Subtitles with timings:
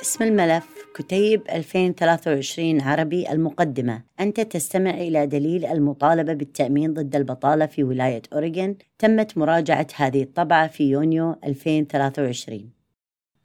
[0.00, 4.02] اسم الملف كتيب 2023 عربي المقدمة.
[4.20, 8.76] أنت تستمع إلى دليل المطالبة بالتأمين ضد البطالة في ولاية أوريغون.
[8.98, 12.70] تمت مراجعة هذه الطبعة في يونيو 2023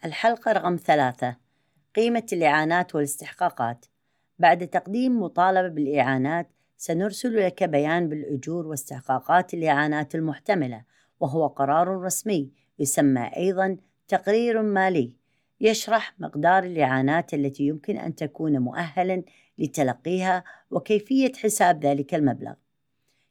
[0.06, 1.36] الحلقة رقم ثلاثة.
[1.96, 3.86] قيمة الإعانات والاستحقاقات.
[4.40, 10.84] بعد تقديم مطالبة بالإعانات سنرسل لك بيان بالأجور واستحقاقات الإعانات المحتملة
[11.20, 15.25] وهو قرار رسمي يسمى أيضا تقرير مالي.
[15.62, 19.24] يشرح مقدار الإعانات التي يمكن أن تكون مؤهلا
[19.58, 22.54] لتلقيها وكيفية حساب ذلك المبلغ.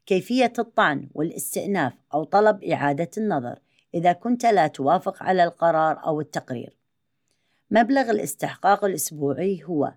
[0.07, 3.59] كيفية الطعن والاستئناف أو طلب إعادة النظر
[3.95, 6.77] إذا كنت لا توافق على القرار أو التقرير.
[7.71, 9.93] مبلغ الاستحقاق الأسبوعي هو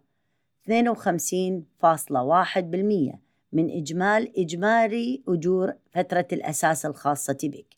[0.66, 3.20] 52.1%
[3.54, 7.78] من إجمال إجمالي أجور فترة الأساس الخاصة بك.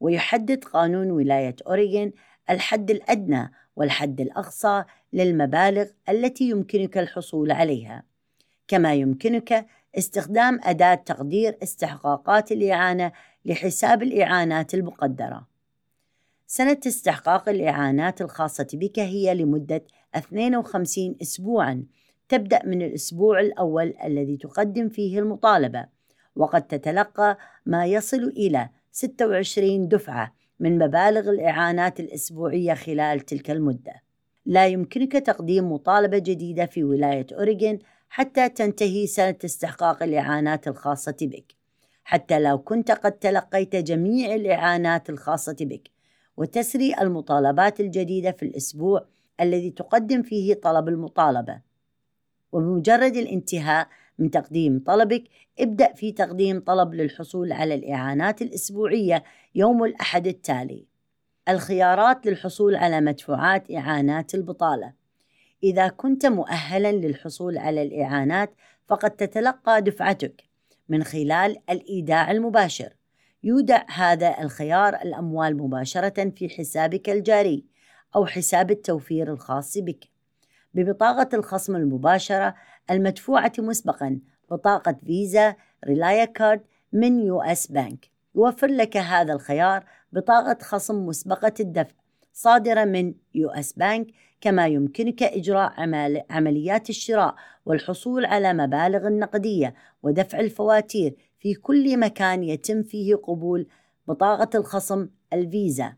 [0.00, 2.12] ويحدد قانون ولاية أوريغون
[2.50, 8.02] الحد الأدنى والحد الأقصى للمبالغ التي يمكنك الحصول عليها.
[8.68, 9.66] كما يمكنك
[9.98, 13.12] استخدام أداة تقدير استحقاقات الإعانة
[13.44, 15.46] لحساب الإعانات المقدرة.
[16.46, 21.86] سنة استحقاق الإعانات الخاصة بك هي لمدة 52 أسبوعاً.
[22.28, 25.86] تبدأ من الأسبوع الأول الذي تقدم فيه المطالبة
[26.36, 30.34] وقد تتلقى ما يصل إلى 26 دفعة.
[30.60, 33.92] من مبالغ الإعانات الأسبوعية خلال تلك المدة.
[34.46, 41.52] لا يمكنك تقديم مطالبة جديدة في ولاية أوريغون حتى تنتهي سنة استحقاق الإعانات الخاصة بك،
[42.04, 45.90] حتى لو كنت قد تلقيت جميع الإعانات الخاصة بك،
[46.36, 49.06] وتسري المطالبات الجديدة في الأسبوع
[49.40, 51.60] الذي تقدم فيه طلب المطالبة.
[52.52, 55.24] وبمجرد الانتهاء من تقديم طلبك
[55.60, 60.86] ابدأ في تقديم طلب للحصول على الإعانات الأسبوعية يوم الأحد التالي.
[61.48, 64.92] الخيارات للحصول على مدفوعات إعانات البطالة.
[65.62, 68.54] إذا كنت مؤهلا للحصول على الإعانات
[68.86, 70.42] فقد تتلقى دفعتك
[70.88, 72.92] من خلال الإيداع المباشر.
[73.42, 77.64] يودع هذا الخيار الأموال مباشرة في حسابك الجاري
[78.16, 80.04] أو حساب التوفير الخاص بك.
[80.74, 82.54] ببطاقة الخصم المباشرة
[82.90, 84.20] المدفوعة مسبقا
[84.50, 85.54] بطاقة فيزا
[85.84, 86.60] ReliaCard
[86.92, 87.66] من U.S.
[87.66, 91.94] Bank يوفر لك هذا الخيار بطاقة خصم مسبقة الدفع
[92.32, 93.72] صادرة من U.S.
[93.72, 94.06] Bank
[94.40, 95.72] كما يمكنك إجراء
[96.30, 97.34] عمليات الشراء
[97.66, 103.66] والحصول على مبالغ النقدية ودفع الفواتير في كل مكان يتم فيه قبول
[104.08, 105.94] بطاقة الخصم الفيزا.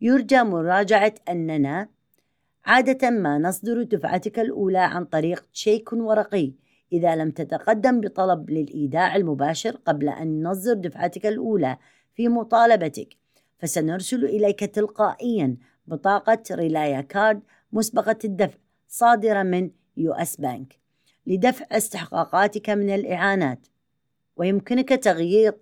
[0.00, 1.88] يرجى مراعاة أننا
[2.64, 6.52] عادة ما نصدر دفعتك الأولى عن طريق شيك ورقي.
[6.92, 11.76] إذا لم تتقدم بطلب للإيداع المباشر قبل أن نصدر دفعتك الأولى
[12.14, 13.16] في مطالبتك
[13.58, 15.56] فسنرسل إليك تلقائيا
[15.86, 17.40] بطاقة ReliaCard
[17.72, 18.58] مسبقة الدفع
[18.88, 20.36] صادرة من U.S.
[20.36, 20.78] Bank
[21.26, 23.66] لدفع استحقاقاتك من الإعانات.
[24.36, 25.54] ويمكنك تغيير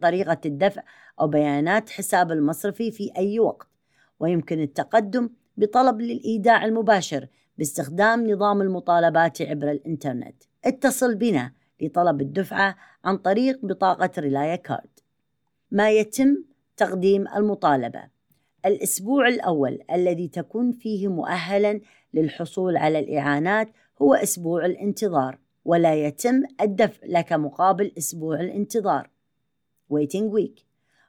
[0.00, 0.82] طريقة الدفع
[1.20, 3.68] أو بيانات حساب المصرفي في أي وقت.
[4.20, 7.26] ويمكن التقدم بطلب للإيداع المباشر
[7.58, 10.42] باستخدام نظام المطالبات عبر الإنترنت.
[10.64, 15.00] اتصل بنا لطلب الدفعة عن طريق بطاقة ريلايا كارد.
[15.70, 16.44] ما يتم
[16.76, 18.02] تقديم المطالبة.
[18.66, 21.80] الأسبوع الأول الذي تكون فيه مؤهلا
[22.14, 23.68] للحصول على الإعانات
[24.02, 29.10] هو أسبوع الانتظار ولا يتم الدفع لك مقابل أسبوع الانتظار.
[29.92, 30.64] Waiting week.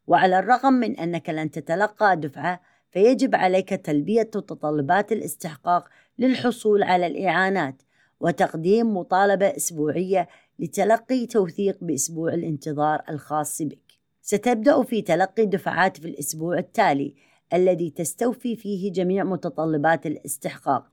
[0.08, 7.82] وعلى الرغم من أنك لن تتلقى دفعة فيجب عليك تلبية متطلبات الاستحقاق للحصول على الإعانات
[8.20, 10.28] وتقديم مطالبة أسبوعية
[10.60, 13.92] لتلقي توثيق بأسبوع الانتظار الخاص بك.
[14.22, 17.16] ستبدأ في تلقي دفعات في الأسبوع التالي
[17.54, 20.92] الذي تستوفي فيه جميع متطلبات الاستحقاق.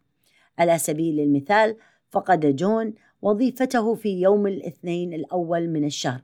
[0.58, 1.76] على سبيل المثال
[2.10, 6.22] فقد جون وظيفته في يوم الاثنين الأول من الشهر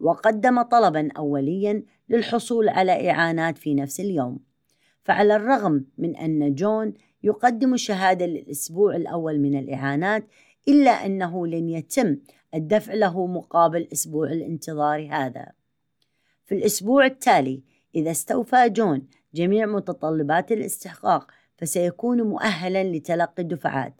[0.00, 4.53] وقدم طلبا أوليا للحصول على إعانات في نفس اليوم.
[5.04, 10.24] فعلى الرغم من أن جون يقدم الشهادة للأسبوع الأول من الإعانات
[10.68, 12.16] إلا أنه لن يتم
[12.54, 15.52] الدفع له مقابل أسبوع الانتظار هذا.
[16.44, 17.62] في الأسبوع التالي
[17.94, 23.94] إذا استوفى جون جميع متطلبات الاستحقاق فسيكون مؤهلا لتلقي الدفعات.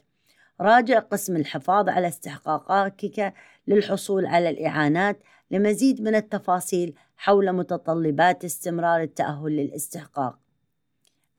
[0.60, 3.34] راجع قسم الحفاظ على استحقاقاتك
[3.68, 10.43] للحصول على الإعانات لمزيد من التفاصيل حول متطلبات استمرار التأهل للاستحقاق.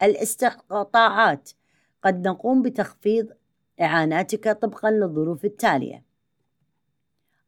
[0.04, 1.50] الاستقطاعات.
[2.04, 3.28] قد نقوم بتخفيض
[3.82, 6.04] إعاناتك طبقا للظروف التالية.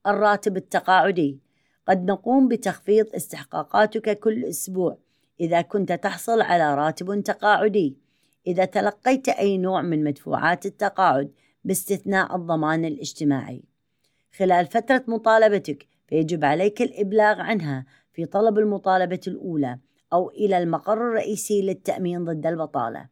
[0.07, 1.39] الراتب التقاعدي.
[1.87, 4.97] قد نقوم بتخفيض استحقاقاتك كل أسبوع
[5.39, 7.97] إذا كنت تحصل على راتب تقاعدي.
[8.47, 11.31] إذا تلقيت أي نوع من مدفوعات التقاعد
[11.63, 13.63] باستثناء الضمان الاجتماعي.
[14.37, 19.79] خلال فترة مطالبتك فيجب عليك الإبلاغ عنها في طلب المطالبة الأولى.
[20.13, 23.07] أو إلى المقر الرئيسي للتأمين ضد البطالة.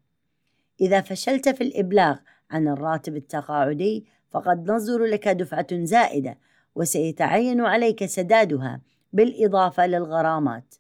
[0.82, 2.18] إذا فشلت في الإبلاغ
[2.52, 6.38] عن الراتب التقاعدي فقد نصدر لك دفعة زائدة
[6.76, 8.82] وسيتعين عليك سدادها
[9.14, 10.76] بالإضافة للغرامات.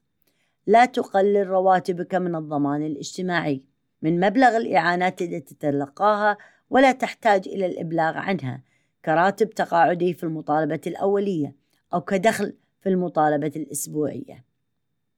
[0.67, 3.63] لا تقلل رواتبك من الضمان الاجتماعي
[4.01, 6.37] من مبلغ الإعانات التي تتلقاها
[6.69, 8.61] ولا تحتاج إلى الإبلاغ عنها
[9.05, 11.55] كراتب تقاعدي في المطالبة الأولية
[11.93, 14.43] أو كدخل في المطالبة الأسبوعية.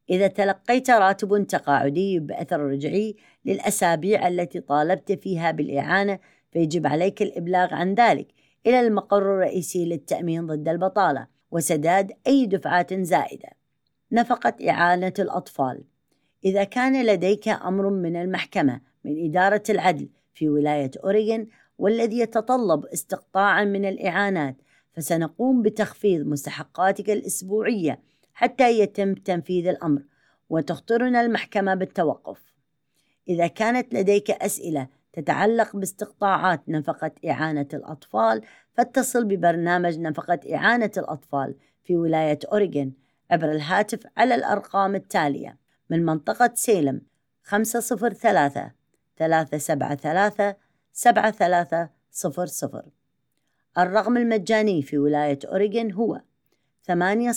[0.10, 3.16] إذا تلقيت راتب تقاعدي بأثر رجعي
[3.46, 6.20] للأسابيع التي طالبت فيها بالإعانة
[6.52, 8.28] فيجب عليك الإبلاغ عن ذلك
[8.68, 13.50] إلى المقر الرئيسي للتأمين ضد البطالة وسداد أي دفعات زائدة.
[14.12, 15.84] نفقة إعانة الأطفال
[16.46, 23.64] إذا كان لديك أمر من المحكمة من إدارة العدل في ولاية أوريغون والذي يتطلب استقطاعا
[23.64, 24.56] من الإعانات
[24.94, 28.00] فسنقوم بتخفيض مستحقاتك الأسبوعية
[28.38, 30.02] حتى يتم تنفيذ الأمر
[30.50, 32.54] وتخطرنا المحكمة بالتوقف.
[33.30, 38.42] إذا كانت لديك أسئلة تتعلق باستقطاعات نفقة إعانة الأطفال
[38.74, 42.94] فاتصل ببرنامج نفقة إعانة الأطفال في ولاية أوريغون
[43.32, 45.58] عبر الهاتف على الأرقام التالية
[45.90, 47.02] من منطقة سيلم
[47.44, 48.72] 503
[49.18, 50.54] 373
[50.92, 52.84] 7300
[53.78, 56.22] الرقم المجاني في ولاية أوريغون هو
[56.84, 57.32] 800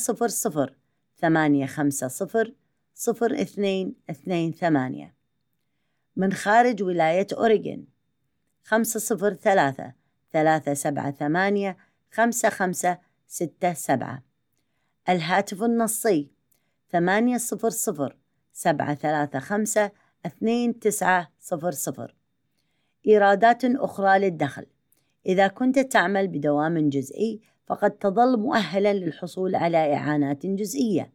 [1.23, 2.55] 850
[2.95, 5.13] 0228
[6.17, 7.87] من خارج ولاية أوريغون
[8.63, 9.93] 503
[10.33, 11.75] 378
[12.11, 14.21] 5567
[15.09, 16.31] الهاتف النصي
[16.93, 17.39] 800
[18.53, 19.91] 735
[20.27, 22.09] 2900
[23.07, 24.67] إيرادات أخرى للدخل.
[25.27, 27.41] إذا كنت تعمل بدوام جزئي
[27.71, 31.13] فقد تظل مؤهلا للحصول على إعانات جزئية.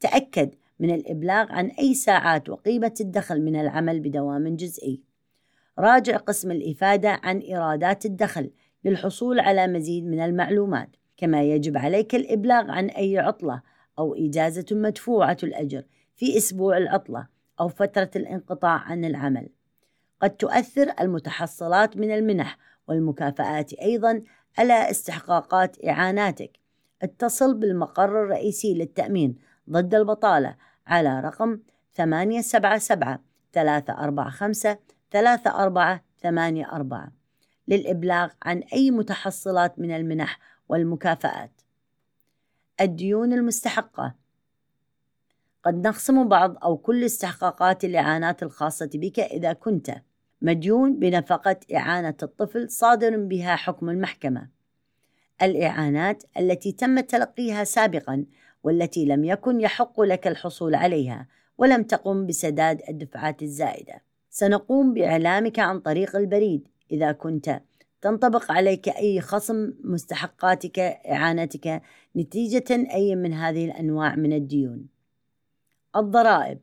[0.00, 5.00] تأكد من الإبلاغ عن أي ساعات وقيمة الدخل من العمل بدوام جزئي.
[5.78, 8.50] راجع قسم الإفادة عن إيرادات الدخل
[8.84, 10.88] للحصول على مزيد من المعلومات.
[11.16, 13.62] كما يجب عليك الإبلاغ عن أي عطلة
[13.98, 15.84] أو إجازة مدفوعة الأجر
[16.16, 17.26] في أسبوع العطلة
[17.60, 19.48] أو فترة الانقطاع عن العمل.
[20.22, 24.22] قد تؤثر المتحصلات من المنح والمكافآت أيضا
[24.58, 26.58] على استحقاقات إعاناتك.
[27.02, 29.38] اتصل بالمقر الرئيسي للتأمين
[29.70, 30.56] ضد البطالة
[30.86, 31.58] على رقم
[31.94, 33.18] 877
[33.52, 34.76] 345
[35.10, 37.10] 3484
[37.68, 40.38] للإبلاغ عن أي متحصلات من المنح
[40.68, 41.60] والمكافآت.
[42.80, 44.14] الديون المستحقة.
[45.64, 50.02] قد نخصم بعض أو كل استحقاقات الإعانات الخاصة بك إذا كنت
[50.42, 54.48] مديون بنفقة إعانة الطفل صادر بها حكم المحكمة.
[55.42, 58.24] الإعانات التي تم تلقيها سابقا
[58.62, 61.28] والتي لم يكن يحق لك الحصول عليها
[61.58, 64.02] ولم تقم بسداد الدفعات الزائدة.
[64.30, 67.60] سنقوم بإعلامك عن طريق البريد إذا كنت
[68.00, 71.82] تنطبق عليك أي خصم مستحقاتك إعانتك
[72.16, 74.86] نتيجة أي من هذه الأنواع من الديون.
[75.96, 76.58] الضرائب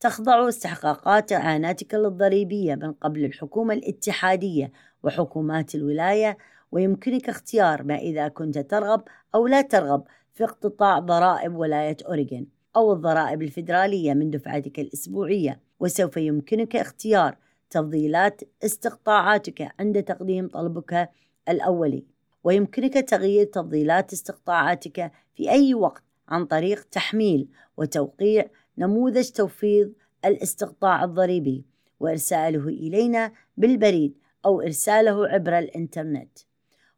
[0.00, 4.72] تخضع استحقاقات إعاناتك للضريبية من قبل الحكومة الاتحادية
[5.02, 6.38] وحكومات الولاية
[6.72, 9.02] ويمكنك اختيار ما إذا كنت ترغب
[9.34, 15.60] أو لا ترغب في اقتطاع ضرائب ولاية أوريغون أو الضرائب الفيدرالية من دفعتك الأسبوعية.
[15.80, 17.36] وسوف يمكنك اختيار
[17.70, 21.10] تفضيلات استقطاعاتك عند تقديم طلبك
[21.48, 22.04] الأولي.
[22.44, 28.46] ويمكنك تغيير تفضيلات استقطاعاتك في أي وقت عن طريق تحميل وتوقيع
[28.78, 29.92] نموذج توفيض
[30.24, 31.64] الاستقطاع الضريبي
[32.00, 36.38] وإرساله إلينا بالبريد أو إرساله عبر الإنترنت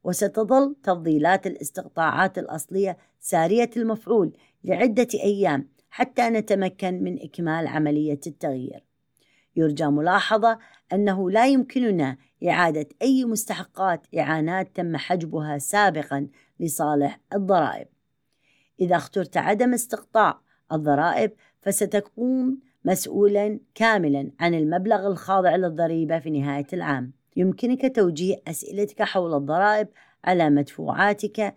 [0.05, 8.85] وستظل تفضيلات الاستقطاعات الأصلية سارية المفعول لعدة أيام حتى نتمكن من إكمال عملية التغيير.
[9.57, 10.59] يرجى ملاحظة
[10.93, 12.17] أنه لا يمكننا
[12.49, 16.29] إعادة أي مستحقات إعانات تم حجبها سابقا
[16.61, 17.87] لصالح الضرائب.
[18.81, 20.41] إذا اخترت عدم استقطاع
[20.73, 21.33] الضرائب
[21.69, 27.13] فستكون مسؤولا كاملا عن المبلغ الخاضع للضريبة في نهاية العام.
[27.37, 29.89] يمكنك توجيه أسئلتك حول الضرائب
[30.25, 31.55] على مدفوعاتك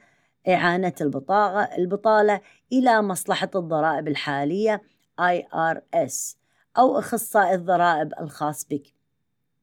[0.48, 2.42] إعانة البطاقة البطالة
[2.74, 4.82] إلى مصلحة الضرائب الحالية
[5.22, 6.36] IRS
[6.78, 8.88] أو أخصائي الضرائب الخاص بك.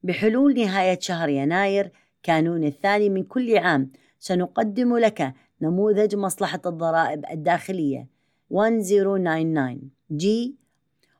[0.03, 1.91] بحلول نهاية شهر يناير
[2.23, 8.18] كانون الثاني من كل عام سنقدم لك نموذج مصلحة الضرائب الداخلية.
[8.51, 10.25] 1099 G.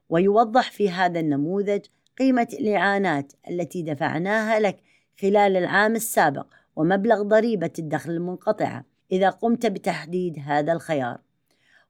[0.09, 1.81] ويوضح في هذا النموذج
[2.19, 4.77] قيمة الإعانات التي دفعناها لك
[5.21, 11.21] خلال العام السابق ومبلغ ضريبة الدخل المنقطعة إذا قمت بتحديد هذا الخيار.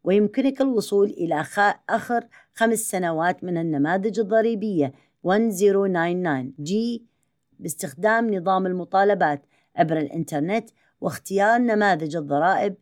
[0.04, 1.46] ويمكنك الوصول إلى
[1.90, 4.94] آخر خمس سنوات من النماذج الضريبية
[5.26, 7.06] 1099 G
[7.60, 10.70] باستخدام نظام المطالبات عبر الإنترنت
[11.02, 12.76] واختيار نماذج الضرائب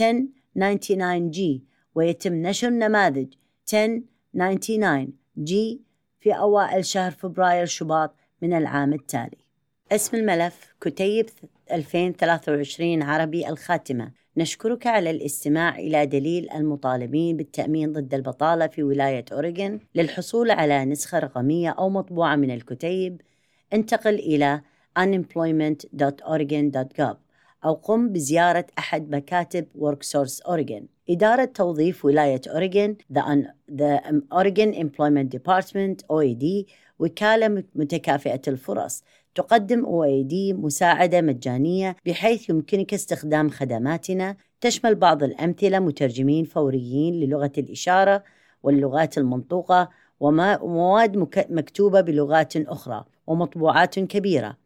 [0.00, 1.64] 1099 G
[1.98, 3.34] ويتم نشر نماذج.
[3.74, 5.80] 1099 G
[6.20, 9.38] في أوائل شهر فبراير شباط من العام التالي.
[9.92, 11.26] اسم الملف كتيب
[11.72, 14.12] 2023 عربي الخاتمة.
[14.36, 21.18] نشكرك على الاستماع إلى دليل المطالبين بالتأمين ضد البطالة في ولاية أوريغون للحصول على نسخة
[21.18, 23.20] رقمية أو مطبوعة من الكتيب.
[23.72, 24.60] انتقل إلى
[24.98, 27.27] unemployment.oregon.gov
[27.64, 30.82] أو قم بزيارة أحد مكاتب WorkSource Oregon.
[31.10, 33.20] إدارة توظيف ولاية أوريغون The,
[33.72, 34.00] The
[34.34, 36.64] Oregon Employment Department OED
[36.98, 39.02] وكالة متكافئة الفرص.
[39.34, 44.36] تقدم OAD مساعدة مجانية بحيث يمكنك استخدام خدماتنا.
[44.60, 48.24] تشمل بعض الأمثلة مترجمين فوريين للغة الإشارة
[48.62, 49.88] واللغات المنطوقة
[50.20, 51.16] ومواد
[51.50, 54.56] مكتوبة بلغات أخرى ومطبوعات كبيرة.